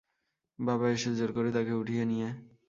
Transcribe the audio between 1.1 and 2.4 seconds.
জোর করে তাকে উঠিয়ে নিয়ে।